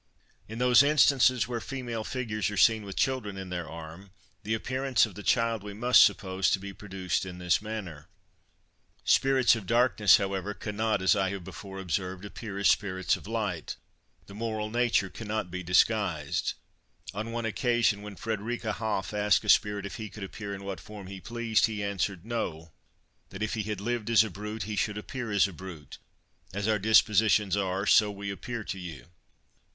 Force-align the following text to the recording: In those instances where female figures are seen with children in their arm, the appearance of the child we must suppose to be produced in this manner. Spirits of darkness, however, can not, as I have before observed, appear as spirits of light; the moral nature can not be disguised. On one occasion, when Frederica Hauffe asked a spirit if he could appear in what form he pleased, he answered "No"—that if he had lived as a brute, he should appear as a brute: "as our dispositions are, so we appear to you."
In 0.47 0.57
those 0.57 0.81
instances 0.81 1.47
where 1.47 1.61
female 1.61 2.03
figures 2.03 2.49
are 2.49 2.57
seen 2.57 2.81
with 2.85 2.95
children 2.95 3.37
in 3.37 3.49
their 3.49 3.69
arm, 3.69 4.09
the 4.41 4.55
appearance 4.55 5.05
of 5.05 5.13
the 5.13 5.21
child 5.21 5.61
we 5.61 5.75
must 5.75 6.03
suppose 6.03 6.49
to 6.49 6.59
be 6.59 6.73
produced 6.73 7.23
in 7.23 7.37
this 7.37 7.61
manner. 7.61 8.07
Spirits 9.03 9.55
of 9.55 9.67
darkness, 9.67 10.17
however, 10.17 10.55
can 10.55 10.75
not, 10.75 11.03
as 11.03 11.15
I 11.15 11.29
have 11.29 11.43
before 11.43 11.77
observed, 11.79 12.25
appear 12.25 12.57
as 12.57 12.67
spirits 12.67 13.15
of 13.15 13.27
light; 13.27 13.75
the 14.25 14.33
moral 14.33 14.71
nature 14.71 15.07
can 15.07 15.27
not 15.27 15.51
be 15.51 15.61
disguised. 15.61 16.55
On 17.13 17.31
one 17.31 17.45
occasion, 17.45 18.01
when 18.01 18.15
Frederica 18.15 18.73
Hauffe 18.73 19.13
asked 19.13 19.43
a 19.45 19.49
spirit 19.49 19.85
if 19.85 19.97
he 19.97 20.09
could 20.09 20.23
appear 20.23 20.55
in 20.55 20.63
what 20.63 20.79
form 20.79 21.05
he 21.05 21.21
pleased, 21.21 21.67
he 21.67 21.83
answered 21.83 22.25
"No"—that 22.25 23.43
if 23.43 23.53
he 23.53 23.61
had 23.61 23.79
lived 23.79 24.09
as 24.09 24.23
a 24.23 24.31
brute, 24.31 24.63
he 24.63 24.75
should 24.75 24.97
appear 24.97 25.29
as 25.31 25.47
a 25.47 25.53
brute: 25.53 25.99
"as 26.55 26.67
our 26.67 26.79
dispositions 26.79 27.55
are, 27.55 27.85
so 27.85 28.09
we 28.09 28.31
appear 28.31 28.63
to 28.63 28.79
you." 28.79 29.05